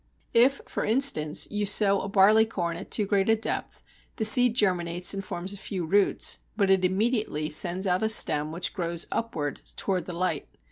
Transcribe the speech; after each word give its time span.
If, 0.33 0.61
for 0.65 0.83
instance, 0.83 1.47
you 1.51 1.67
sow 1.67 2.01
a 2.01 2.09
barley 2.09 2.43
corn 2.45 2.75
at 2.75 2.89
too 2.89 3.05
great 3.05 3.29
a 3.29 3.35
depth, 3.35 3.83
the 4.15 4.25
seed 4.25 4.55
germinates 4.55 5.13
and 5.13 5.23
forms 5.23 5.53
a 5.53 5.59
few 5.59 5.85
roots, 5.85 6.39
but 6.57 6.71
it 6.71 6.83
immediately 6.83 7.51
sends 7.51 7.85
out 7.85 8.01
a 8.01 8.09
stem 8.09 8.51
which 8.51 8.73
grows 8.73 9.05
upwards 9.11 9.73
towards 9.77 10.07
the 10.07 10.13
light. 10.13 10.47